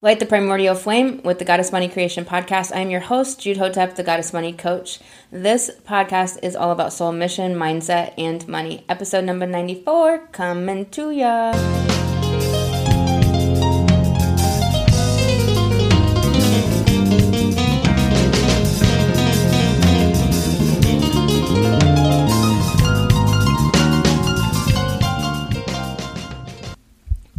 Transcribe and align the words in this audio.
Light 0.00 0.20
the 0.20 0.26
Primordial 0.26 0.76
Flame 0.76 1.20
with 1.24 1.40
the 1.40 1.44
Goddess 1.44 1.72
Money 1.72 1.88
Creation 1.88 2.24
Podcast. 2.24 2.72
I 2.72 2.78
am 2.78 2.88
your 2.88 3.00
host, 3.00 3.40
Jude 3.40 3.56
Hotep, 3.56 3.96
the 3.96 4.04
Goddess 4.04 4.32
Money 4.32 4.52
Coach. 4.52 5.00
This 5.32 5.72
podcast 5.84 6.38
is 6.40 6.54
all 6.54 6.70
about 6.70 6.92
soul 6.92 7.10
mission, 7.10 7.56
mindset, 7.56 8.14
and 8.16 8.46
money. 8.46 8.84
Episode 8.88 9.24
number 9.24 9.44
94 9.44 10.28
coming 10.30 10.86
to 10.90 11.10
ya. 11.10 11.50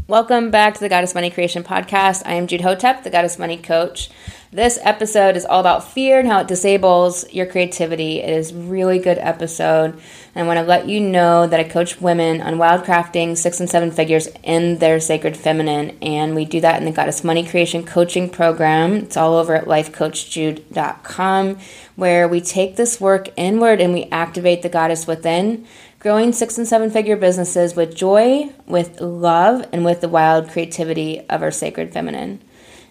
Welcome 0.09 0.49
back 0.49 0.73
to 0.73 0.79
the 0.79 0.89
Goddess 0.89 1.13
Money 1.13 1.29
Creation 1.29 1.63
Podcast. 1.63 2.23
I 2.25 2.33
am 2.33 2.47
Jude 2.47 2.61
Hotep, 2.61 3.03
the 3.03 3.11
Goddess 3.11 3.37
Money 3.37 3.57
Coach. 3.57 4.09
This 4.51 4.79
episode 4.81 5.37
is 5.37 5.45
all 5.45 5.59
about 5.59 5.91
fear 5.91 6.17
and 6.17 6.27
how 6.27 6.39
it 6.39 6.47
disables 6.47 7.31
your 7.31 7.45
creativity. 7.45 8.19
It 8.19 8.31
is 8.31 8.51
a 8.51 8.55
really 8.55 8.97
good 8.97 9.19
episode. 9.19 9.93
And 10.33 10.43
I 10.43 10.47
want 10.47 10.57
to 10.57 10.63
let 10.65 10.89
you 10.89 10.99
know 10.99 11.45
that 11.45 11.59
I 11.59 11.65
coach 11.65 12.01
women 12.01 12.41
on 12.41 12.55
wildcrafting 12.55 13.37
six 13.37 13.59
and 13.59 13.69
seven 13.69 13.91
figures 13.91 14.27
in 14.41 14.79
their 14.79 14.99
sacred 14.99 15.37
feminine. 15.37 15.95
And 16.01 16.33
we 16.33 16.45
do 16.45 16.61
that 16.61 16.79
in 16.79 16.85
the 16.85 16.91
Goddess 16.91 17.23
Money 17.23 17.45
Creation 17.45 17.85
Coaching 17.85 18.27
Program. 18.27 18.93
It's 18.95 19.17
all 19.17 19.35
over 19.35 19.53
at 19.53 19.65
lifecoachjude.com, 19.65 21.59
where 21.95 22.27
we 22.27 22.41
take 22.41 22.75
this 22.75 22.99
work 22.99 23.29
inward 23.37 23.79
and 23.79 23.93
we 23.93 24.05
activate 24.05 24.63
the 24.63 24.69
goddess 24.69 25.05
within 25.05 25.67
growing 25.99 26.33
six 26.33 26.57
and 26.57 26.67
seven 26.67 26.89
figure 26.89 27.17
businesses 27.17 27.75
with 27.75 27.95
joy, 27.95 28.51
with 28.65 28.99
love, 28.99 29.67
and 29.71 29.85
with 29.85 30.01
the 30.01 30.09
wild 30.09 30.49
creativity 30.49 31.19
of 31.29 31.43
our 31.43 31.51
sacred 31.51 31.93
feminine. 31.93 32.41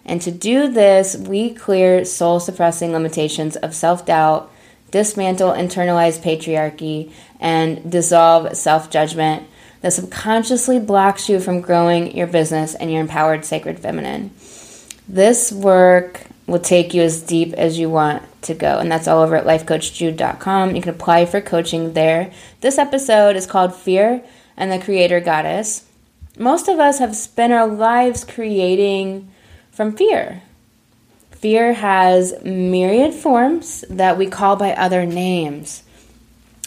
And 0.09 0.19
to 0.23 0.31
do 0.31 0.67
this, 0.67 1.15
we 1.15 1.53
clear 1.53 2.03
soul 2.03 2.39
suppressing 2.39 2.91
limitations 2.91 3.55
of 3.55 3.75
self 3.75 4.07
doubt, 4.07 4.51
dismantle 4.89 5.51
internalized 5.51 6.23
patriarchy, 6.23 7.11
and 7.39 7.91
dissolve 7.91 8.57
self 8.57 8.89
judgment 8.89 9.47
that 9.81 9.93
subconsciously 9.93 10.79
blocks 10.79 11.29
you 11.29 11.39
from 11.39 11.61
growing 11.61 12.17
your 12.17 12.25
business 12.25 12.73
and 12.73 12.91
your 12.91 13.01
empowered 13.01 13.45
sacred 13.45 13.79
feminine. 13.79 14.31
This 15.07 15.51
work 15.51 16.21
will 16.47 16.59
take 16.59 16.95
you 16.95 17.03
as 17.03 17.21
deep 17.21 17.53
as 17.53 17.77
you 17.77 17.87
want 17.87 18.23
to 18.41 18.55
go. 18.55 18.79
And 18.79 18.91
that's 18.91 19.07
all 19.07 19.21
over 19.21 19.35
at 19.35 19.45
lifecoachjude.com. 19.45 20.75
You 20.75 20.81
can 20.81 20.95
apply 20.95 21.27
for 21.27 21.39
coaching 21.39 21.93
there. 21.93 22.33
This 22.61 22.79
episode 22.79 23.35
is 23.35 23.45
called 23.45 23.75
Fear 23.75 24.23
and 24.57 24.71
the 24.71 24.83
Creator 24.83 25.19
Goddess. 25.19 25.85
Most 26.37 26.67
of 26.67 26.79
us 26.79 26.97
have 26.97 27.15
spent 27.15 27.53
our 27.53 27.67
lives 27.67 28.23
creating 28.23 29.29
from 29.71 29.95
fear. 29.95 30.41
Fear 31.31 31.73
has 31.73 32.33
myriad 32.43 33.13
forms 33.13 33.85
that 33.89 34.17
we 34.17 34.27
call 34.27 34.55
by 34.55 34.73
other 34.73 35.05
names. 35.05 35.83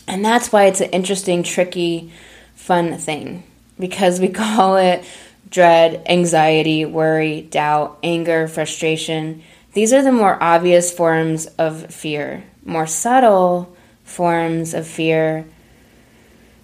And 0.08 0.24
that's 0.24 0.50
why 0.50 0.64
it's 0.64 0.80
an 0.80 0.90
interesting, 0.90 1.42
tricky, 1.42 2.12
fun 2.54 2.96
thing 2.96 3.44
because 3.78 4.20
we 4.20 4.28
call 4.30 4.76
it 4.76 5.04
dread, 5.50 6.02
anxiety, 6.06 6.84
worry, 6.84 7.42
doubt, 7.42 7.98
anger, 8.02 8.48
frustration 8.48 9.42
these 9.74 9.94
are 9.94 10.02
the 10.02 10.12
more 10.12 10.42
obvious 10.42 10.92
forms 10.92 11.46
of 11.58 11.86
fear. 11.94 12.44
More 12.64 12.86
subtle 12.86 13.74
forms 14.04 14.74
of 14.74 14.86
fear, 14.86 15.46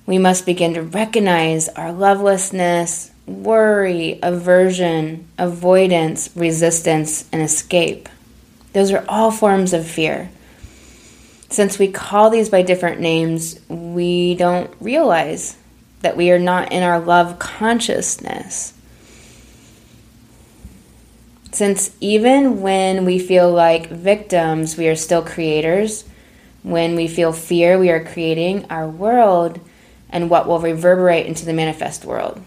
we 0.04 0.18
must 0.18 0.44
begin 0.44 0.74
to 0.74 0.82
recognize 0.82 1.68
our 1.70 1.90
lovelessness, 1.90 3.10
worry, 3.28 4.18
aversion, 4.22 5.28
avoidance, 5.36 6.30
resistance, 6.34 7.28
and 7.30 7.42
escape. 7.42 8.08
Those 8.72 8.90
are 8.90 9.04
all 9.08 9.30
forms 9.30 9.72
of 9.72 9.86
fear. 9.86 10.30
Since 11.50 11.78
we 11.78 11.88
call 11.88 12.30
these 12.30 12.48
by 12.48 12.62
different 12.62 13.00
names, 13.00 13.58
we 13.68 14.34
don't 14.34 14.70
realize 14.80 15.56
that 16.00 16.16
we 16.16 16.30
are 16.30 16.38
not 16.38 16.72
in 16.72 16.82
our 16.82 17.00
love 17.00 17.38
consciousness. 17.38 18.74
Since 21.50 21.90
even 22.00 22.60
when 22.60 23.04
we 23.04 23.18
feel 23.18 23.50
like 23.50 23.88
victims, 23.88 24.76
we 24.76 24.88
are 24.88 24.96
still 24.96 25.22
creators. 25.22 26.04
When 26.62 26.94
we 26.94 27.08
feel 27.08 27.32
fear, 27.32 27.78
we 27.78 27.90
are 27.90 28.04
creating 28.04 28.66
our 28.70 28.86
world 28.86 29.58
and 30.10 30.30
what 30.30 30.46
will 30.46 30.60
reverberate 30.60 31.26
into 31.26 31.46
the 31.46 31.52
manifest 31.52 32.04
world. 32.04 32.42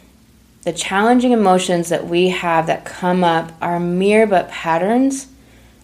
The 0.64 0.74
challenging 0.74 1.32
emotions 1.32 1.90
that 1.90 2.08
we 2.08 2.30
have 2.30 2.68
that 2.68 2.86
come 2.86 3.24
up 3.24 3.52
are 3.62 3.80
mere 3.80 4.28
but 4.28 4.50
patterns 4.50 5.28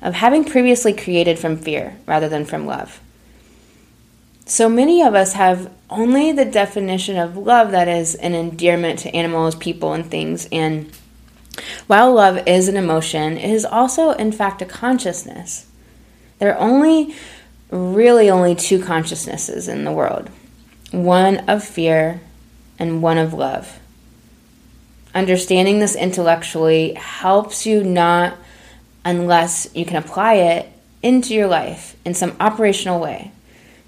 of 0.02 0.14
having 0.14 0.44
previously 0.44 0.94
created 0.94 1.40
from 1.40 1.58
fear 1.58 1.98
rather 2.06 2.30
than 2.30 2.46
from 2.46 2.66
love. 2.66 3.00
So 4.46 4.70
many 4.70 5.02
of 5.02 5.16
us 5.16 5.34
have 5.34 5.72
only 5.90 6.32
the 6.32 6.46
definition 6.46 7.18
of 7.18 7.36
love 7.36 7.72
that 7.72 7.88
is 7.88 8.16
an 8.16 8.34
endearment 8.34 9.00
to 9.00 9.16
animals, 9.16 9.56
people, 9.56 9.94
and 9.94 10.06
things, 10.06 10.48
and 10.52 10.92
while 11.88 12.14
love 12.14 12.48
is 12.48 12.68
an 12.68 12.78
emotion, 12.78 13.38
it 13.38 13.50
is 13.50 13.66
also, 13.66 14.12
in 14.12 14.32
fact, 14.32 14.62
a 14.62 14.66
consciousness. 14.66 15.68
There 16.40 16.54
are 16.54 16.60
only, 16.60 17.16
really, 17.72 18.30
only 18.30 18.56
two 18.56 18.82
consciousnesses 18.84 19.68
in 19.68 19.84
the 19.84 19.92
world 19.92 20.30
one 20.92 21.38
of 21.50 21.64
fear 21.64 22.22
and 22.80 23.02
one 23.02 23.18
of 23.18 23.34
love. 23.34 23.80
Understanding 25.18 25.80
this 25.80 25.96
intellectually 25.96 26.94
helps 26.94 27.66
you 27.66 27.84
not, 27.84 28.38
unless 29.04 29.68
you 29.74 29.84
can 29.84 29.96
apply 29.96 30.36
it 30.36 30.72
into 31.02 31.34
your 31.34 31.48
life 31.48 31.96
in 32.06 32.14
some 32.14 32.38
operational 32.40 33.00
way, 33.00 33.32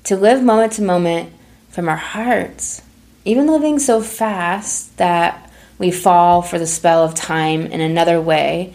to 0.05 0.17
live 0.17 0.41
moment 0.41 0.73
to 0.73 0.81
moment 0.81 1.31
from 1.69 1.87
our 1.87 1.97
hearts. 1.97 2.81
Even 3.25 3.45
living 3.45 3.77
so 3.77 4.01
fast 4.01 4.97
that 4.97 5.51
we 5.77 5.91
fall 5.91 6.41
for 6.41 6.57
the 6.57 6.65
spell 6.65 7.03
of 7.03 7.13
time 7.13 7.67
in 7.67 7.79
another 7.79 8.19
way. 8.19 8.73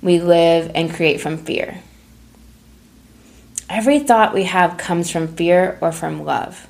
We 0.00 0.20
live 0.20 0.70
and 0.74 0.90
create 0.90 1.20
from 1.20 1.36
fear. 1.36 1.82
Every 3.68 3.98
thought 3.98 4.32
we 4.32 4.44
have 4.44 4.78
comes 4.78 5.10
from 5.10 5.36
fear 5.36 5.76
or 5.82 5.92
from 5.92 6.24
love. 6.24 6.66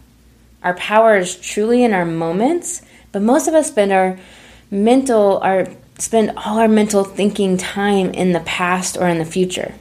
Our 0.64 0.74
power 0.74 1.16
is 1.18 1.36
truly 1.36 1.84
in 1.84 1.92
our 1.92 2.04
moments, 2.04 2.82
but 3.12 3.22
most 3.22 3.46
of 3.46 3.54
us 3.54 3.68
spend 3.68 3.92
our 3.92 4.18
mental 4.70 5.38
our 5.38 5.66
spend 5.98 6.32
all 6.36 6.58
our 6.58 6.68
mental 6.68 7.04
thinking 7.04 7.56
time 7.56 8.10
in 8.12 8.32
the 8.32 8.40
past 8.40 8.96
or 8.96 9.06
in 9.08 9.18
the 9.18 9.24
future. 9.24 9.74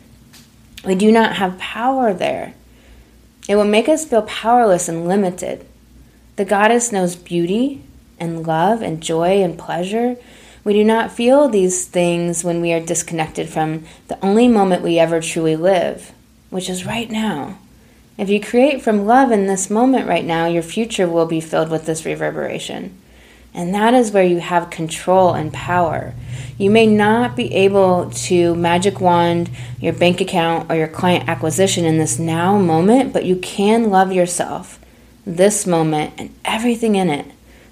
We 0.84 0.96
do 0.96 1.12
not 1.12 1.38
have 1.38 1.58
power 1.58 2.14
there. 2.14 2.54
It 3.48 3.56
will 3.56 3.66
make 3.66 3.88
us 3.88 4.06
feel 4.06 4.24
powerless 4.24 4.90
and 4.90 5.08
limited. 5.08 5.66
The 6.36 6.46
goddess 6.46 6.92
knows 6.92 7.16
beauty, 7.16 7.82
and 8.20 8.46
love 8.46 8.82
and 8.82 9.02
joy 9.02 9.42
and 9.42 9.58
pleasure. 9.58 10.18
We 10.64 10.74
do 10.74 10.84
not 10.84 11.12
feel 11.12 11.48
these 11.48 11.86
things 11.86 12.44
when 12.44 12.62
we 12.62 12.74
are 12.74 12.80
disconnected 12.80 13.50
from 13.50 13.86
the 14.08 14.24
only 14.24 14.48
moment 14.48 14.84
we 14.84 15.00
ever 15.00 15.22
truly 15.22 15.56
live, 15.56 16.12
which 16.50 16.70
is 16.70 16.86
right 16.86 17.10
now. 17.10 17.58
If 18.18 18.30
you 18.30 18.42
create 18.42 18.82
from 18.82 19.06
love 19.06 19.32
in 19.32 19.48
this 19.48 19.70
moment 19.70 20.08
right 20.08 20.26
now, 20.26 20.46
your 20.48 20.64
future 20.64 21.08
will 21.08 21.26
be 21.26 21.40
filled 21.40 21.70
with 21.70 21.86
this 21.86 22.06
reverberation. 22.06 23.00
And 23.54 23.74
that 23.74 23.94
is 23.94 24.12
where 24.12 24.24
you 24.24 24.40
have 24.40 24.70
control 24.70 25.34
and 25.34 25.52
power. 25.52 26.14
You 26.58 26.70
may 26.70 26.86
not 26.86 27.36
be 27.36 27.54
able 27.54 28.10
to 28.12 28.56
magic 28.56 29.00
wand 29.00 29.50
your 29.80 29.94
bank 29.94 30.22
account 30.22 30.70
or 30.70 30.76
your 30.76 30.88
client 30.88 31.28
acquisition 31.28 31.86
in 31.86 31.98
this 31.98 32.20
now 32.20 32.58
moment, 32.58 33.14
but 33.14 33.26
you 33.26 33.38
can 33.38 33.90
love 33.90 34.12
yourself, 34.12 34.80
this 35.26 35.66
moment, 35.66 36.14
and 36.18 36.34
everything 36.46 36.96
in 36.96 37.10
it 37.10 37.26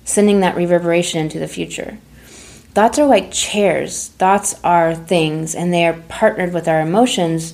sending 0.07 0.39
that 0.39 0.55
reverberation 0.55 1.19
into 1.19 1.37
the 1.37 1.47
future. 1.47 1.99
Thoughts 2.73 2.97
are 2.97 3.05
like 3.05 3.31
chairs. 3.31 4.07
Thoughts 4.07 4.55
are 4.63 4.95
things, 4.95 5.53
and 5.53 5.73
they 5.73 5.85
are 5.85 6.01
partnered 6.07 6.53
with 6.53 6.67
our 6.67 6.79
emotions. 6.79 7.53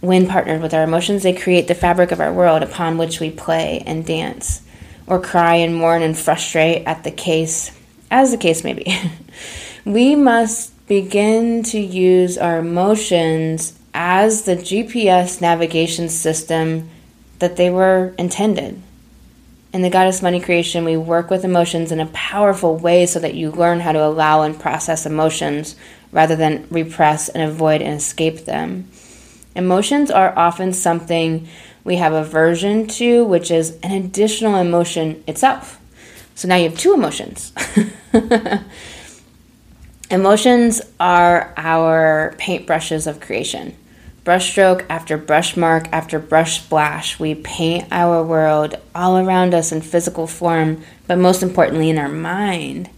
When 0.00 0.26
partnered 0.26 0.60
with 0.60 0.74
our 0.74 0.82
emotions, 0.82 1.22
they 1.22 1.32
create 1.32 1.68
the 1.68 1.74
fabric 1.74 2.10
of 2.10 2.20
our 2.20 2.32
world 2.32 2.62
upon 2.62 2.98
which 2.98 3.20
we 3.20 3.30
play 3.30 3.82
and 3.86 4.04
dance, 4.04 4.62
or 5.06 5.20
cry 5.20 5.56
and 5.56 5.74
mourn 5.74 6.02
and 6.02 6.16
frustrate 6.16 6.86
at 6.86 7.04
the 7.04 7.10
case, 7.10 7.70
as 8.10 8.30
the 8.30 8.36
case 8.36 8.64
may 8.64 8.72
be. 8.72 8.96
we 9.84 10.14
must 10.14 10.72
begin 10.86 11.62
to 11.62 11.78
use 11.78 12.38
our 12.38 12.58
emotions 12.58 13.78
as 13.92 14.42
the 14.42 14.56
GPS 14.56 15.40
navigation 15.40 16.08
system 16.08 16.88
that 17.38 17.56
they 17.56 17.70
were 17.70 18.14
intended. 18.18 18.80
In 19.72 19.82
the 19.82 19.90
Goddess 19.90 20.22
Money 20.22 20.40
Creation, 20.40 20.84
we 20.84 20.96
work 20.96 21.30
with 21.30 21.44
emotions 21.44 21.90
in 21.90 21.98
a 21.98 22.06
powerful 22.06 22.76
way 22.76 23.06
so 23.06 23.18
that 23.18 23.34
you 23.34 23.50
learn 23.50 23.80
how 23.80 23.92
to 23.92 24.04
allow 24.04 24.42
and 24.42 24.58
process 24.58 25.04
emotions 25.04 25.74
rather 26.12 26.36
than 26.36 26.66
repress 26.70 27.28
and 27.28 27.42
avoid 27.42 27.82
and 27.82 27.94
escape 27.94 28.44
them. 28.44 28.88
Emotions 29.56 30.10
are 30.10 30.36
often 30.38 30.72
something 30.72 31.48
we 31.84 31.96
have 31.96 32.12
aversion 32.12 32.86
to, 32.88 33.24
which 33.24 33.50
is 33.50 33.78
an 33.82 33.92
additional 33.92 34.56
emotion 34.56 35.22
itself. 35.26 35.78
So 36.34 36.48
now 36.48 36.56
you 36.56 36.70
have 36.70 36.78
two 36.78 36.94
emotions. 36.94 37.52
Emotions 40.10 40.82
are 41.00 41.54
our 41.56 42.34
paintbrushes 42.38 43.06
of 43.06 43.20
creation. 43.20 43.74
Brushstroke 44.24 44.84
after 44.88 45.16
brush 45.16 45.56
mark 45.56 45.88
after 45.92 46.18
brush 46.18 46.60
splash, 46.60 47.18
we 47.18 47.34
paint 47.34 47.88
our 47.90 48.22
world 48.22 48.74
all 48.94 49.18
around 49.18 49.54
us 49.54 49.72
in 49.72 49.80
physical 49.80 50.26
form, 50.26 50.82
but 51.06 51.18
most 51.18 51.42
importantly 51.42 51.90
in 51.90 51.98
our 51.98 52.08
mind. 52.08 52.90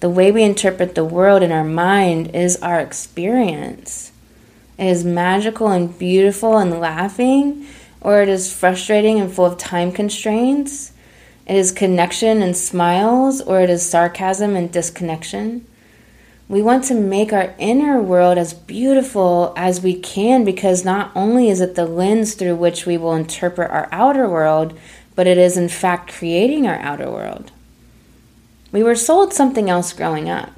The 0.00 0.10
way 0.10 0.32
we 0.32 0.42
interpret 0.42 0.94
the 0.94 1.04
world 1.04 1.42
in 1.42 1.52
our 1.52 1.64
mind 1.64 2.34
is 2.34 2.56
our 2.62 2.80
experience. 2.80 4.10
It 4.78 4.86
is 4.86 5.04
magical 5.04 5.68
and 5.68 5.96
beautiful 5.98 6.56
and 6.56 6.80
laughing, 6.80 7.66
or 8.00 8.22
it 8.22 8.28
is 8.28 8.52
frustrating 8.52 9.20
and 9.20 9.32
full 9.32 9.46
of 9.46 9.58
time 9.58 9.92
constraints. 9.92 10.92
It 11.46 11.56
is 11.56 11.72
connection 11.72 12.42
and 12.42 12.56
smiles, 12.56 13.40
or 13.40 13.60
it 13.60 13.70
is 13.70 13.88
sarcasm 13.88 14.56
and 14.56 14.70
disconnection. 14.70 15.66
We 16.48 16.62
want 16.62 16.82
to 16.84 16.94
make 16.94 17.32
our 17.32 17.54
inner 17.58 18.02
world 18.02 18.36
as 18.36 18.54
beautiful 18.54 19.52
as 19.56 19.80
we 19.80 19.94
can 19.94 20.44
because 20.44 20.84
not 20.84 21.12
only 21.14 21.48
is 21.48 21.60
it 21.60 21.76
the 21.76 21.86
lens 21.86 22.34
through 22.34 22.56
which 22.56 22.86
we 22.86 22.96
will 22.96 23.14
interpret 23.14 23.70
our 23.70 23.88
outer 23.92 24.28
world, 24.28 24.76
but 25.14 25.28
it 25.28 25.38
is 25.38 25.56
in 25.56 25.68
fact 25.68 26.12
creating 26.12 26.66
our 26.66 26.78
outer 26.80 27.08
world. 27.08 27.52
We 28.72 28.82
were 28.82 28.96
sold 28.96 29.32
something 29.32 29.70
else 29.70 29.92
growing 29.92 30.28
up. 30.28 30.50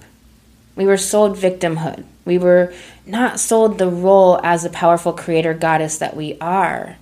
We 0.77 0.87
were 0.87 0.97
sold 0.97 1.37
victimhood. 1.37 2.05
We 2.25 2.39
were 2.39 2.73
not 3.05 3.41
sold 3.41 3.77
the 3.77 3.89
role 3.89 4.41
as 4.43 4.62
the 4.62 4.71
powerful 4.71 5.12
creator 5.12 5.53
goddess 5.53 5.99
that 5.99 6.17
we 6.17 6.39
are. 6.41 6.97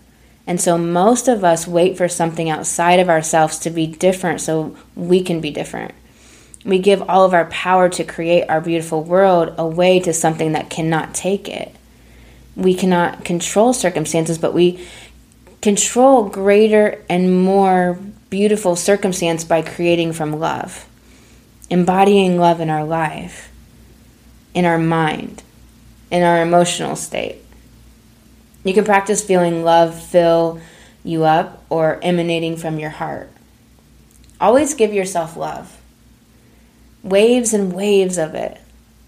And 0.51 0.61
so 0.61 0.77
most 0.77 1.29
of 1.29 1.45
us 1.45 1.69
wait 1.69 1.97
for 1.97 2.09
something 2.09 2.51
outside 2.51 2.99
of 2.99 3.09
ourselves 3.09 3.61
to 3.61 3.71
be 3.71 3.87
different 3.87 4.41
so 4.41 4.77
we 4.97 5.23
can 5.23 5.41
be 5.41 5.53
different. 5.53 5.95
We 6.65 6.81
give 6.81 7.09
all 7.09 7.25
of 7.25 7.33
our 7.33 7.45
power 7.45 7.89
to 7.91 8.03
create 8.03 8.51
our 8.51 8.61
beautiful 8.61 9.05
world 9.05 9.55
away 9.57 10.01
to 10.01 10.13
something 10.13 10.51
that 10.51 10.69
cannot 10.69 11.15
take 11.15 11.49
it. 11.49 11.73
We 12.57 12.75
cannot 12.75 13.25
control 13.25 13.73
circumstances, 13.73 14.39
but 14.39 14.53
we 14.53 14.85
control 15.63 16.29
greater 16.29 17.01
and 17.09 17.45
more 17.45 17.97
beautiful 18.29 18.75
circumstance 18.75 19.45
by 19.45 19.63
creating 19.63 20.15
from 20.15 20.41
love, 20.41 20.85
embodying 21.71 22.41
love 22.41 22.59
in 22.59 22.71
our 22.71 22.85
life, 22.85 23.53
in 24.53 24.65
our 24.65 24.79
mind, 24.79 25.45
in 26.11 26.25
our 26.25 26.43
emotional 26.43 26.97
state. 26.97 27.37
You 28.65 28.75
can 28.75 28.85
practice 28.85 29.25
feeling 29.25 29.65
love 29.65 29.99
fill 29.99 30.61
you 31.03 31.25
up 31.25 31.65
or 31.71 31.99
emanating 32.03 32.57
from 32.57 32.79
your 32.79 32.91
heart. 32.91 33.31
Always 34.41 34.75
give 34.75 34.93
yourself 34.93 35.37
love 35.37 35.77
waves 37.03 37.55
and 37.55 37.73
waves 37.73 38.19
of 38.19 38.35
it. 38.35 38.61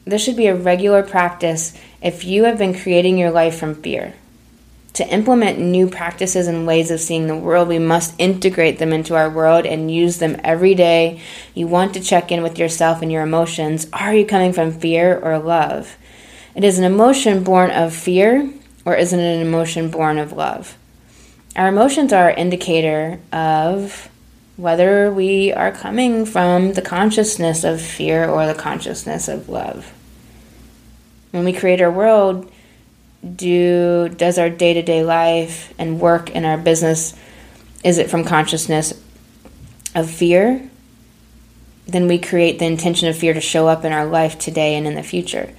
This 0.04 0.22
should 0.24 0.36
be 0.36 0.46
a 0.46 0.54
regular 0.54 1.02
practice 1.02 1.78
if 2.00 2.24
you 2.24 2.44
have 2.44 2.58
been 2.58 2.78
creating 2.78 3.18
your 3.18 3.30
life 3.30 3.58
from 3.58 3.74
fear. 3.74 4.14
To 4.94 5.08
implement 5.08 5.58
new 5.58 5.88
practices 5.88 6.48
and 6.48 6.66
ways 6.66 6.90
of 6.90 7.00
seeing 7.00 7.26
the 7.26 7.36
world, 7.36 7.68
we 7.68 7.78
must 7.78 8.14
integrate 8.18 8.78
them 8.78 8.92
into 8.92 9.14
our 9.14 9.30
world 9.30 9.64
and 9.64 9.90
use 9.90 10.18
them 10.18 10.38
every 10.44 10.74
day. 10.74 11.20
You 11.54 11.66
want 11.66 11.94
to 11.94 12.00
check 12.00 12.30
in 12.30 12.42
with 12.42 12.58
yourself 12.58 13.00
and 13.00 13.10
your 13.10 13.22
emotions. 13.22 13.86
Are 13.92 14.14
you 14.14 14.26
coming 14.26 14.52
from 14.52 14.72
fear 14.72 15.18
or 15.18 15.38
love? 15.38 15.96
It 16.54 16.64
is 16.64 16.78
an 16.78 16.84
emotion 16.84 17.42
born 17.42 17.70
of 17.70 17.94
fear, 17.94 18.52
or 18.84 18.94
is 18.94 19.12
it 19.12 19.20
an 19.20 19.40
emotion 19.40 19.90
born 19.90 20.18
of 20.18 20.32
love? 20.32 20.76
Our 21.56 21.68
emotions 21.68 22.12
are 22.12 22.30
an 22.30 22.38
indicator 22.38 23.20
of 23.32 24.08
whether 24.56 25.12
we 25.12 25.52
are 25.52 25.72
coming 25.72 26.24
from 26.24 26.74
the 26.74 26.82
consciousness 26.82 27.64
of 27.64 27.80
fear 27.80 28.28
or 28.28 28.46
the 28.46 28.54
consciousness 28.54 29.28
of 29.28 29.48
love. 29.48 29.92
When 31.30 31.44
we 31.44 31.52
create 31.52 31.80
our 31.80 31.90
world, 31.90 32.50
do 33.36 34.08
does 34.08 34.38
our 34.38 34.50
day-to-day 34.50 35.04
life 35.04 35.72
and 35.78 36.00
work 36.00 36.30
in 36.30 36.44
our 36.44 36.58
business 36.58 37.14
is 37.84 37.98
it 37.98 38.10
from 38.10 38.24
consciousness 38.24 38.92
of 39.94 40.10
fear? 40.10 40.68
Then 41.86 42.06
we 42.06 42.18
create 42.18 42.58
the 42.58 42.66
intention 42.66 43.08
of 43.08 43.16
fear 43.16 43.34
to 43.34 43.40
show 43.40 43.66
up 43.66 43.84
in 43.84 43.92
our 43.92 44.06
life 44.06 44.38
today 44.38 44.76
and 44.76 44.86
in 44.86 44.94
the 44.94 45.02
future. 45.02 45.52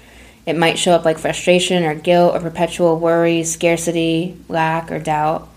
It 0.45 0.57
might 0.57 0.78
show 0.78 0.92
up 0.92 1.06
like 1.06 1.19
frustration 1.19 1.84
or 1.84 1.95
guilt 1.95 2.36
or 2.36 2.40
perpetual 2.40 3.00
worry, 3.00 3.44
scarcity, 3.44 4.38
lack, 4.50 4.92
or 4.92 5.00
doubt. 5.00 5.48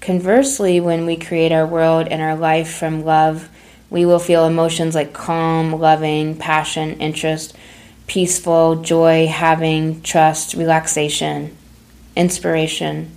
Conversely, 0.00 0.80
when 0.80 1.06
we 1.06 1.16
create 1.16 1.52
our 1.52 1.66
world 1.66 2.08
and 2.08 2.22
our 2.22 2.36
life 2.36 2.74
from 2.74 3.04
love, 3.04 3.48
we 3.90 4.04
will 4.04 4.18
feel 4.18 4.46
emotions 4.46 4.94
like 4.94 5.12
calm, 5.12 5.72
loving, 5.72 6.36
passion, 6.36 7.00
interest, 7.00 7.56
peaceful, 8.06 8.82
joy, 8.82 9.26
having, 9.26 10.00
trust, 10.02 10.54
relaxation, 10.54 11.56
inspiration. 12.16 13.10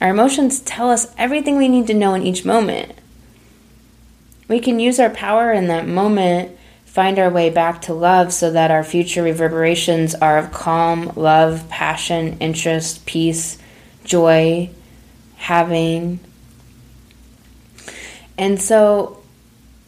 Our 0.00 0.10
emotions 0.10 0.60
tell 0.60 0.90
us 0.90 1.12
everything 1.18 1.56
we 1.56 1.68
need 1.68 1.86
to 1.88 1.94
know 1.94 2.14
in 2.14 2.22
each 2.22 2.44
moment. 2.44 2.92
We 4.46 4.60
can 4.60 4.78
use 4.78 5.00
our 5.00 5.10
power 5.10 5.52
in 5.52 5.66
that 5.68 5.86
moment, 5.86 6.56
find 6.98 7.20
our 7.20 7.30
way 7.30 7.48
back 7.48 7.80
to 7.80 7.94
love 7.94 8.32
so 8.32 8.50
that 8.50 8.72
our 8.72 8.82
future 8.82 9.22
reverberations 9.22 10.16
are 10.16 10.36
of 10.36 10.50
calm, 10.50 11.12
love, 11.14 11.68
passion, 11.68 12.36
interest, 12.40 13.06
peace, 13.06 13.56
joy, 14.02 14.68
having. 15.36 16.18
And 18.36 18.60
so 18.60 19.22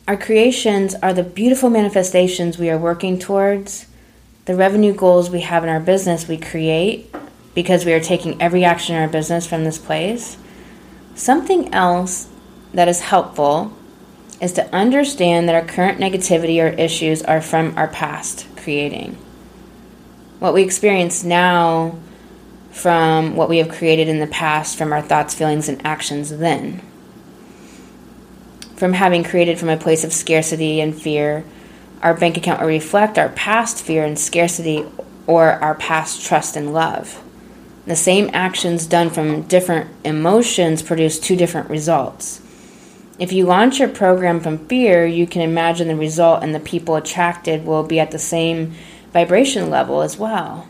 our 0.06 0.16
creations 0.16 0.94
are 0.94 1.12
the 1.12 1.24
beautiful 1.24 1.68
manifestations 1.68 2.58
we 2.58 2.70
are 2.70 2.78
working 2.78 3.18
towards. 3.18 3.88
The 4.44 4.54
revenue 4.54 4.94
goals 4.94 5.30
we 5.30 5.40
have 5.40 5.64
in 5.64 5.68
our 5.68 5.80
business 5.80 6.28
we 6.28 6.36
create 6.36 7.12
because 7.56 7.84
we 7.84 7.92
are 7.92 7.98
taking 7.98 8.40
every 8.40 8.62
action 8.62 8.94
in 8.94 9.02
our 9.02 9.08
business 9.08 9.48
from 9.48 9.64
this 9.64 9.78
place. 9.78 10.36
Something 11.16 11.74
else 11.74 12.28
that 12.72 12.86
is 12.86 13.00
helpful 13.00 13.76
is 14.40 14.52
to 14.54 14.74
understand 14.74 15.48
that 15.48 15.54
our 15.54 15.64
current 15.64 15.98
negativity 15.98 16.62
or 16.62 16.68
issues 16.68 17.22
are 17.22 17.42
from 17.42 17.76
our 17.76 17.88
past 17.88 18.46
creating. 18.56 19.16
What 20.38 20.54
we 20.54 20.62
experience 20.62 21.22
now 21.22 21.98
from 22.70 23.36
what 23.36 23.48
we 23.48 23.58
have 23.58 23.68
created 23.68 24.08
in 24.08 24.20
the 24.20 24.26
past, 24.26 24.78
from 24.78 24.92
our 24.92 25.02
thoughts, 25.02 25.34
feelings, 25.34 25.68
and 25.68 25.84
actions 25.84 26.30
then. 26.30 26.80
From 28.76 28.94
having 28.94 29.24
created 29.24 29.58
from 29.58 29.68
a 29.68 29.76
place 29.76 30.04
of 30.04 30.12
scarcity 30.12 30.80
and 30.80 30.98
fear, 30.98 31.44
our 32.02 32.14
bank 32.14 32.38
account 32.38 32.60
will 32.60 32.68
reflect 32.68 33.18
our 33.18 33.28
past 33.30 33.82
fear 33.82 34.04
and 34.04 34.18
scarcity 34.18 34.86
or 35.26 35.52
our 35.52 35.74
past 35.74 36.24
trust 36.24 36.56
and 36.56 36.72
love. 36.72 37.22
The 37.86 37.96
same 37.96 38.30
actions 38.32 38.86
done 38.86 39.10
from 39.10 39.42
different 39.42 39.90
emotions 40.04 40.82
produce 40.82 41.18
two 41.18 41.36
different 41.36 41.68
results. 41.68 42.40
If 43.20 43.32
you 43.32 43.46
launch 43.46 43.78
your 43.78 43.88
program 43.88 44.40
from 44.40 44.66
fear, 44.66 45.06
you 45.06 45.28
can 45.28 45.42
imagine 45.42 45.86
the 45.86 45.94
result 45.94 46.42
and 46.42 46.52
the 46.52 46.60
people 46.60 46.96
attracted 46.96 47.64
will 47.64 47.84
be 47.84 48.00
at 48.00 48.10
the 48.10 48.18
same 48.18 48.74
vibration 49.12 49.70
level 49.70 50.02
as 50.02 50.16
well 50.16 50.66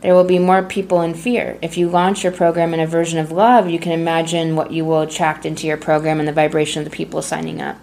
there 0.00 0.14
will 0.14 0.24
be 0.24 0.38
more 0.38 0.62
people 0.62 1.02
in 1.02 1.12
fear. 1.14 1.58
If 1.60 1.76
you 1.76 1.88
launch 1.88 2.24
your 2.24 2.32
program 2.32 2.72
in 2.72 2.80
a 2.80 2.86
version 2.86 3.18
of 3.18 3.30
love, 3.30 3.68
you 3.68 3.78
can 3.78 3.92
imagine 3.92 4.56
what 4.56 4.72
you 4.72 4.84
will 4.84 5.02
attract 5.02 5.44
into 5.44 5.66
your 5.66 5.76
program 5.76 6.18
and 6.18 6.28
the 6.28 6.32
vibration 6.32 6.80
of 6.80 6.90
the 6.90 6.96
people 6.96 7.20
signing 7.20 7.60
up. 7.60 7.76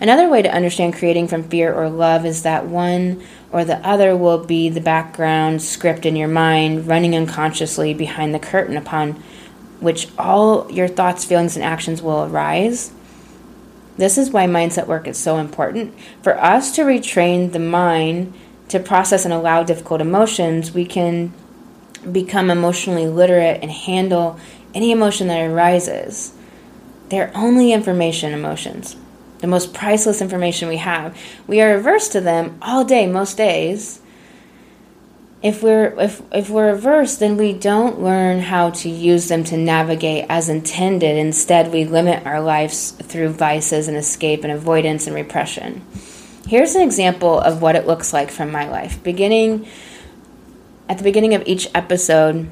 Another 0.00 0.28
way 0.28 0.40
to 0.40 0.54
understand 0.54 0.94
creating 0.94 1.28
from 1.28 1.42
fear 1.42 1.72
or 1.72 1.90
love 1.90 2.24
is 2.24 2.42
that 2.42 2.66
one 2.66 3.22
or 3.52 3.64
the 3.64 3.86
other 3.86 4.16
will 4.16 4.44
be 4.44 4.70
the 4.70 4.80
background 4.80 5.60
script 5.60 6.06
in 6.06 6.16
your 6.16 6.28
mind 6.28 6.86
running 6.86 7.14
unconsciously 7.14 7.92
behind 7.92 8.34
the 8.34 8.38
curtain 8.38 8.76
upon 8.76 9.22
which 9.80 10.08
all 10.18 10.70
your 10.72 10.88
thoughts, 10.88 11.24
feelings, 11.24 11.54
and 11.54 11.64
actions 11.64 12.00
will 12.00 12.24
arise. 12.24 12.92
This 13.98 14.16
is 14.16 14.30
why 14.30 14.46
mindset 14.46 14.86
work 14.86 15.06
is 15.06 15.18
so 15.18 15.36
important. 15.36 15.92
For 16.22 16.40
us 16.42 16.74
to 16.76 16.82
retrain 16.82 17.52
the 17.52 17.58
mind 17.58 18.32
to 18.68 18.78
process 18.78 19.24
and 19.24 19.34
allow 19.34 19.64
difficult 19.64 20.00
emotions, 20.00 20.72
we 20.72 20.86
can 20.86 21.32
become 22.10 22.48
emotionally 22.48 23.08
literate 23.08 23.60
and 23.60 23.70
handle 23.70 24.38
any 24.72 24.92
emotion 24.92 25.26
that 25.28 25.44
arises. 25.44 26.32
They're 27.08 27.32
only 27.34 27.72
information 27.72 28.32
emotions, 28.32 28.96
the 29.40 29.46
most 29.48 29.74
priceless 29.74 30.22
information 30.22 30.68
we 30.68 30.76
have. 30.76 31.18
We 31.46 31.60
are 31.60 31.74
averse 31.74 32.08
to 32.10 32.20
them 32.20 32.56
all 32.62 32.84
day, 32.84 33.06
most 33.06 33.36
days. 33.36 34.00
If 35.40 35.62
we're 35.62 35.94
if 36.00 36.20
if 36.32 36.50
we're 36.50 36.70
averse, 36.70 37.16
then 37.16 37.36
we 37.36 37.52
don't 37.52 38.00
learn 38.00 38.40
how 38.40 38.70
to 38.70 38.88
use 38.88 39.28
them 39.28 39.44
to 39.44 39.56
navigate 39.56 40.26
as 40.28 40.48
intended. 40.48 41.16
Instead, 41.16 41.72
we 41.72 41.84
limit 41.84 42.26
our 42.26 42.40
lives 42.40 42.90
through 42.90 43.28
vices 43.30 43.86
and 43.86 43.96
escape 43.96 44.42
and 44.42 44.52
avoidance 44.52 45.06
and 45.06 45.14
repression. 45.14 45.82
Here's 46.48 46.74
an 46.74 46.82
example 46.82 47.38
of 47.38 47.62
what 47.62 47.76
it 47.76 47.86
looks 47.86 48.12
like 48.12 48.30
from 48.30 48.50
my 48.50 48.68
life. 48.68 49.00
Beginning 49.04 49.68
at 50.88 50.98
the 50.98 51.04
beginning 51.04 51.34
of 51.34 51.42
each 51.46 51.68
episode, 51.74 52.48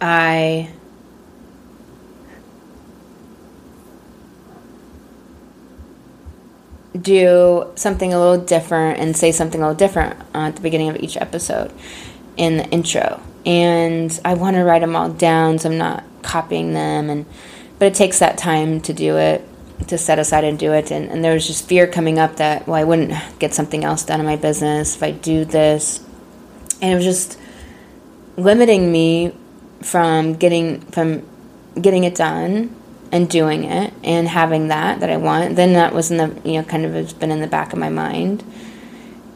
I 0.00 0.70
do 7.00 7.70
something 7.74 8.12
a 8.12 8.18
little 8.18 8.44
different 8.44 9.00
and 9.00 9.16
say 9.16 9.32
something 9.32 9.60
a 9.60 9.64
little 9.64 9.76
different 9.76 10.18
uh, 10.34 10.48
at 10.48 10.56
the 10.56 10.62
beginning 10.62 10.88
of 10.88 10.96
each 10.96 11.16
episode 11.16 11.72
in 12.36 12.58
the 12.58 12.64
intro. 12.70 13.20
And 13.44 14.18
I 14.24 14.34
want 14.34 14.56
to 14.56 14.64
write 14.64 14.80
them 14.80 14.96
all 14.96 15.10
down 15.10 15.58
so 15.58 15.70
I'm 15.70 15.78
not 15.78 16.04
copying 16.22 16.72
them 16.72 17.10
and 17.10 17.26
but 17.78 17.86
it 17.86 17.94
takes 17.94 18.20
that 18.20 18.38
time 18.38 18.80
to 18.82 18.92
do 18.92 19.16
it 19.16 19.46
to 19.88 19.98
set 19.98 20.20
aside 20.20 20.44
and 20.44 20.56
do 20.56 20.72
it. 20.72 20.92
And, 20.92 21.10
and 21.10 21.24
there 21.24 21.34
was 21.34 21.46
just 21.46 21.68
fear 21.68 21.86
coming 21.86 22.18
up 22.18 22.36
that 22.36 22.66
well 22.66 22.76
I 22.76 22.84
wouldn't 22.84 23.12
get 23.38 23.52
something 23.52 23.84
else 23.84 24.04
done 24.04 24.20
in 24.20 24.26
my 24.26 24.36
business 24.36 24.96
if 24.96 25.02
I 25.02 25.10
do 25.10 25.44
this. 25.44 26.02
And 26.80 26.92
it 26.92 26.96
was 26.96 27.04
just 27.04 27.38
limiting 28.36 28.90
me 28.90 29.34
from 29.82 30.34
getting 30.34 30.80
from 30.80 31.26
getting 31.80 32.04
it 32.04 32.14
done 32.14 32.74
and 33.14 33.30
doing 33.30 33.62
it 33.62 33.94
and 34.02 34.26
having 34.26 34.66
that 34.68 34.98
that 34.98 35.08
I 35.08 35.16
want. 35.16 35.54
Then 35.54 35.74
that 35.74 35.94
was 35.94 36.10
in 36.10 36.16
the 36.16 36.40
you 36.44 36.60
know 36.60 36.64
kind 36.64 36.84
of 36.84 36.94
has 36.94 37.12
been 37.12 37.30
in 37.30 37.40
the 37.40 37.46
back 37.46 37.72
of 37.72 37.78
my 37.78 37.88
mind, 37.88 38.42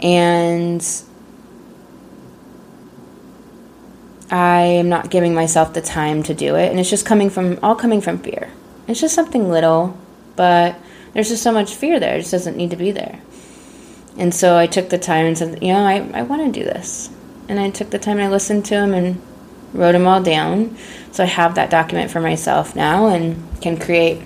and 0.02 0.84
I 4.32 4.62
am 4.62 4.88
not 4.88 5.10
giving 5.10 5.32
myself 5.32 5.74
the 5.74 5.80
time 5.80 6.24
to 6.24 6.34
do 6.34 6.56
it, 6.56 6.70
and 6.70 6.80
it's 6.80 6.90
just 6.90 7.06
coming 7.06 7.30
from 7.30 7.60
all 7.62 7.76
coming 7.76 8.00
from 8.00 8.18
fear. 8.18 8.50
It's 8.88 9.00
just 9.00 9.14
something 9.14 9.48
little, 9.48 9.96
but 10.34 10.74
there's 11.14 11.28
just 11.28 11.44
so 11.44 11.52
much 11.52 11.76
fear 11.76 12.00
there. 12.00 12.16
It 12.16 12.22
just 12.22 12.32
doesn't 12.32 12.56
need 12.56 12.70
to 12.70 12.76
be 12.76 12.90
there. 12.90 13.20
And 14.16 14.34
so 14.34 14.56
I 14.56 14.66
took 14.66 14.88
the 14.88 14.98
time 14.98 15.26
and 15.26 15.38
said, 15.38 15.62
you 15.62 15.72
know, 15.72 15.84
I, 15.84 16.10
I 16.12 16.22
want 16.22 16.52
to 16.52 16.60
do 16.60 16.64
this. 16.64 17.10
And 17.48 17.60
I 17.60 17.70
took 17.70 17.90
the 17.90 17.98
time 17.98 18.16
and 18.18 18.26
I 18.26 18.30
listened 18.30 18.64
to 18.66 18.74
him 18.74 18.92
and 18.92 19.22
wrote 19.72 19.92
them 19.92 20.06
all 20.06 20.22
down. 20.22 20.76
So 21.12 21.24
I 21.24 21.26
have 21.26 21.54
that 21.54 21.70
document 21.70 22.10
for 22.10 22.20
myself 22.20 22.76
now 22.76 23.06
and 23.06 23.60
can 23.60 23.78
create 23.78 24.22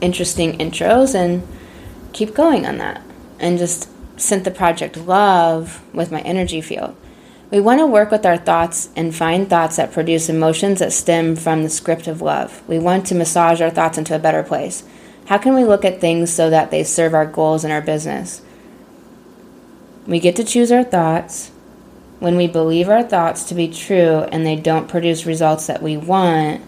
interesting 0.00 0.58
intros 0.58 1.14
and 1.14 1.46
keep 2.12 2.34
going 2.34 2.66
on 2.66 2.78
that. 2.78 3.02
And 3.38 3.58
just 3.58 3.88
sent 4.20 4.44
the 4.44 4.50
project 4.50 4.96
love 4.96 5.82
with 5.94 6.12
my 6.12 6.20
energy 6.20 6.60
field. 6.60 6.94
We 7.50 7.60
want 7.60 7.80
to 7.80 7.86
work 7.86 8.10
with 8.10 8.24
our 8.24 8.36
thoughts 8.36 8.90
and 8.94 9.14
find 9.14 9.48
thoughts 9.48 9.76
that 9.76 9.92
produce 9.92 10.28
emotions 10.28 10.78
that 10.78 10.92
stem 10.92 11.34
from 11.34 11.62
the 11.62 11.68
script 11.68 12.06
of 12.06 12.22
love. 12.22 12.62
We 12.68 12.78
want 12.78 13.06
to 13.06 13.14
massage 13.14 13.60
our 13.60 13.70
thoughts 13.70 13.98
into 13.98 14.14
a 14.14 14.20
better 14.20 14.42
place. 14.42 14.84
How 15.26 15.38
can 15.38 15.54
we 15.54 15.64
look 15.64 15.84
at 15.84 16.00
things 16.00 16.32
so 16.32 16.50
that 16.50 16.70
they 16.70 16.84
serve 16.84 17.14
our 17.14 17.26
goals 17.26 17.64
in 17.64 17.70
our 17.70 17.80
business? 17.80 18.42
We 20.06 20.20
get 20.20 20.36
to 20.36 20.44
choose 20.44 20.70
our 20.70 20.84
thoughts, 20.84 21.50
when 22.20 22.36
we 22.36 22.46
believe 22.46 22.88
our 22.88 23.02
thoughts 23.02 23.44
to 23.44 23.54
be 23.54 23.66
true 23.66 24.20
and 24.30 24.46
they 24.46 24.56
don't 24.56 24.88
produce 24.88 25.26
results 25.26 25.66
that 25.66 25.82
we 25.82 25.96
want, 25.96 26.60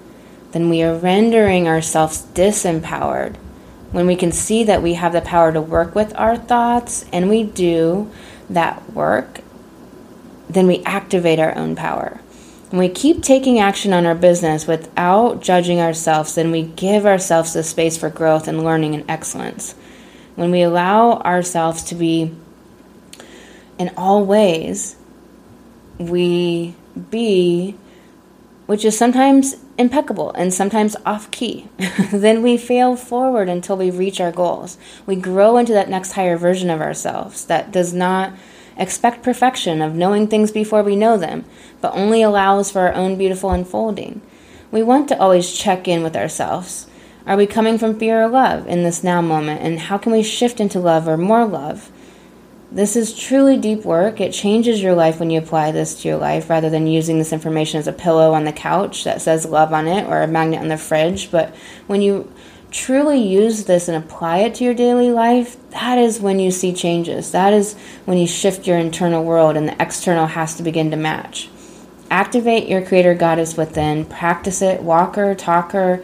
then 0.52 0.68
we 0.68 0.82
are 0.82 0.96
rendering 0.96 1.68
ourselves 1.68 2.26
disempowered. 2.34 3.36
When 3.92 4.06
we 4.06 4.16
can 4.16 4.32
see 4.32 4.64
that 4.64 4.82
we 4.82 4.94
have 4.94 5.12
the 5.12 5.20
power 5.20 5.52
to 5.52 5.60
work 5.60 5.94
with 5.94 6.18
our 6.18 6.36
thoughts 6.36 7.04
and 7.12 7.28
we 7.28 7.44
do 7.44 8.10
that 8.48 8.92
work, 8.92 9.40
then 10.48 10.66
we 10.66 10.82
activate 10.84 11.38
our 11.38 11.54
own 11.56 11.76
power. 11.76 12.18
When 12.70 12.78
we 12.78 12.88
keep 12.88 13.22
taking 13.22 13.58
action 13.58 13.92
on 13.92 14.06
our 14.06 14.14
business 14.14 14.66
without 14.66 15.42
judging 15.42 15.78
ourselves, 15.78 16.34
then 16.34 16.50
we 16.50 16.62
give 16.62 17.04
ourselves 17.04 17.52
the 17.52 17.62
space 17.62 17.98
for 17.98 18.08
growth 18.08 18.48
and 18.48 18.64
learning 18.64 18.94
and 18.94 19.04
excellence. 19.10 19.74
When 20.34 20.50
we 20.50 20.62
allow 20.62 21.18
ourselves 21.18 21.82
to 21.84 21.94
be 21.94 22.34
in 23.78 23.90
all 23.98 24.24
ways 24.24 24.96
we 25.98 26.74
be, 27.10 27.76
which 28.66 28.84
is 28.84 28.96
sometimes 28.96 29.56
impeccable 29.78 30.32
and 30.32 30.52
sometimes 30.52 30.96
off 31.04 31.30
key, 31.30 31.68
then 32.12 32.42
we 32.42 32.56
fail 32.56 32.96
forward 32.96 33.48
until 33.48 33.76
we 33.76 33.90
reach 33.90 34.20
our 34.20 34.32
goals. 34.32 34.78
We 35.06 35.16
grow 35.16 35.56
into 35.56 35.72
that 35.72 35.88
next 35.88 36.12
higher 36.12 36.36
version 36.36 36.70
of 36.70 36.80
ourselves 36.80 37.44
that 37.46 37.72
does 37.72 37.92
not 37.92 38.32
expect 38.76 39.22
perfection 39.22 39.82
of 39.82 39.94
knowing 39.94 40.26
things 40.26 40.50
before 40.50 40.82
we 40.82 40.96
know 40.96 41.16
them, 41.16 41.44
but 41.80 41.94
only 41.94 42.22
allows 42.22 42.70
for 42.70 42.80
our 42.80 42.94
own 42.94 43.16
beautiful 43.16 43.50
unfolding. 43.50 44.20
We 44.70 44.82
want 44.82 45.08
to 45.08 45.18
always 45.18 45.52
check 45.52 45.86
in 45.86 46.02
with 46.02 46.16
ourselves. 46.16 46.86
Are 47.26 47.36
we 47.36 47.46
coming 47.46 47.78
from 47.78 47.98
fear 47.98 48.22
or 48.22 48.28
love 48.28 48.66
in 48.66 48.82
this 48.82 49.04
now 49.04 49.20
moment? 49.20 49.60
And 49.60 49.78
how 49.78 49.98
can 49.98 50.12
we 50.12 50.22
shift 50.22 50.60
into 50.60 50.80
love 50.80 51.06
or 51.06 51.16
more 51.16 51.44
love? 51.44 51.90
This 52.74 52.96
is 52.96 53.14
truly 53.14 53.58
deep 53.58 53.84
work. 53.84 54.18
It 54.18 54.32
changes 54.32 54.82
your 54.82 54.94
life 54.94 55.20
when 55.20 55.28
you 55.28 55.38
apply 55.38 55.72
this 55.72 56.00
to 56.00 56.08
your 56.08 56.16
life 56.16 56.48
rather 56.48 56.70
than 56.70 56.86
using 56.86 57.18
this 57.18 57.30
information 57.30 57.78
as 57.78 57.86
a 57.86 57.92
pillow 57.92 58.32
on 58.32 58.44
the 58.44 58.52
couch 58.52 59.04
that 59.04 59.20
says 59.20 59.44
love 59.44 59.74
on 59.74 59.86
it 59.86 60.06
or 60.06 60.22
a 60.22 60.26
magnet 60.26 60.62
on 60.62 60.68
the 60.68 60.78
fridge. 60.78 61.30
But 61.30 61.54
when 61.86 62.00
you 62.00 62.32
truly 62.70 63.20
use 63.20 63.66
this 63.66 63.88
and 63.88 64.02
apply 64.02 64.38
it 64.38 64.54
to 64.54 64.64
your 64.64 64.72
daily 64.72 65.10
life, 65.10 65.58
that 65.72 65.98
is 65.98 66.18
when 66.18 66.38
you 66.38 66.50
see 66.50 66.72
changes. 66.72 67.32
That 67.32 67.52
is 67.52 67.74
when 68.06 68.16
you 68.16 68.26
shift 68.26 68.66
your 68.66 68.78
internal 68.78 69.22
world 69.22 69.58
and 69.58 69.68
the 69.68 69.82
external 69.82 70.28
has 70.28 70.54
to 70.54 70.62
begin 70.62 70.90
to 70.92 70.96
match. 70.96 71.50
Activate 72.10 72.70
your 72.70 72.80
creator 72.80 73.12
goddess 73.12 73.54
within, 73.54 74.06
practice 74.06 74.62
it, 74.62 74.82
walk 74.82 75.16
her, 75.16 75.34
talk 75.34 75.72
her, 75.72 76.02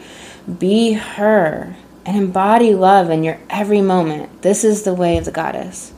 be 0.58 0.92
her, 0.92 1.76
and 2.04 2.14
embody 2.14 2.75
love 2.75 3.08
in 3.08 3.25
your 3.25 3.38
every 3.48 3.80
moment. 3.80 4.42
This 4.42 4.64
is 4.64 4.82
the 4.82 4.92
way 4.92 5.16
of 5.16 5.25
the 5.25 5.30
goddess. 5.30 5.94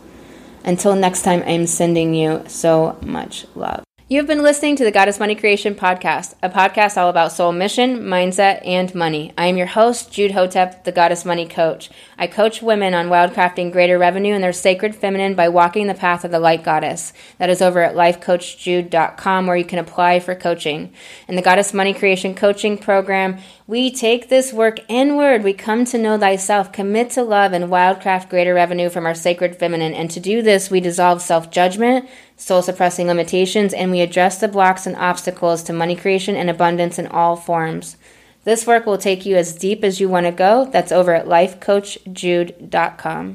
Until 0.71 0.95
next 0.95 1.23
time, 1.23 1.43
I'm 1.49 1.67
sending 1.67 2.15
you 2.15 2.45
so 2.47 2.97
much 3.03 3.45
love. 3.57 3.83
You've 4.13 4.27
been 4.27 4.43
listening 4.43 4.75
to 4.75 4.83
the 4.83 4.91
Goddess 4.91 5.21
Money 5.21 5.37
Creation 5.37 5.77
Podcast, 5.77 6.35
a 6.43 6.51
podcast 6.51 6.97
all 6.97 7.11
about 7.11 7.31
soul 7.31 7.53
mission, 7.53 8.01
mindset, 8.01 8.61
and 8.67 8.93
money. 8.93 9.33
I 9.39 9.47
am 9.47 9.57
your 9.57 9.69
host, 9.69 10.11
Jude 10.11 10.33
Hotep, 10.33 10.83
the 10.83 10.91
Goddess 10.91 11.25
Money 11.25 11.47
Coach. 11.47 11.91
I 12.19 12.27
coach 12.27 12.61
women 12.61 12.93
on 12.93 13.07
wildcrafting 13.07 13.71
greater 13.71 14.01
revenue 14.01 14.35
in 14.35 14.41
their 14.41 14.53
sacred 14.53 14.97
feminine 14.97 15.37
by 15.37 15.49
walking 15.49 15.87
the 15.87 15.95
path 15.95 16.25
of 16.25 16.33
the 16.33 16.41
light 16.41 16.65
goddess. 16.65 17.13
That 17.39 17.51
is 17.51 17.63
over 17.63 17.85
at 17.85 17.95
lifecoachjude.com 17.95 19.47
where 19.47 19.57
you 19.57 19.65
can 19.65 19.79
apply 19.79 20.19
for 20.19 20.35
coaching. 20.35 20.93
In 21.29 21.37
the 21.37 21.43
Goddess 21.43 21.73
Money 21.73 21.95
Creation 21.95 22.35
Coaching 22.35 22.79
Program, 22.79 23.39
we 23.69 23.93
take 23.93 24.29
this 24.29 24.53
work 24.53 24.81
inward. 24.89 25.45
We 25.45 25.53
come 25.53 25.85
to 25.85 25.97
know 25.97 26.19
thyself, 26.19 26.73
commit 26.73 27.11
to 27.11 27.23
love, 27.23 27.53
and 27.53 27.67
wildcraft 27.67 28.29
greater 28.29 28.55
revenue 28.55 28.91
from 28.91 29.07
our 29.07 29.15
sacred 29.15 29.55
feminine. 29.55 29.95
And 29.95 30.11
to 30.11 30.19
do 30.19 30.43
this, 30.43 30.69
we 30.69 30.81
dissolve 30.81 31.23
self 31.23 31.53
judgment 31.53 32.09
soul 32.41 32.63
suppressing 32.63 33.07
limitations, 33.07 33.75
and 33.75 33.91
we 33.91 34.01
address 34.01 34.39
the 34.39 34.49
blocks 34.49 34.87
and 34.87 34.97
obstacles 34.97 35.63
to 35.65 35.73
money 35.73 35.95
creation 35.95 36.37
and 36.37 36.49
abundance 36.49 36.99
in 36.99 37.07
all 37.07 37.37
forms. 37.37 37.97
This 38.45 38.67
work 38.67 38.87
will 38.87 38.99
take 38.99 39.27
you 39.27 39.37
as 39.37 39.55
deep 39.55 39.85
as 39.85 40.01
you 40.01 40.09
want 40.09 40.27
to 40.27 40.33
go. 40.33 40.65
That's 40.65 40.93
over 40.93 41.15
at 41.15 41.27
lifecoachjude.com. 41.27 43.35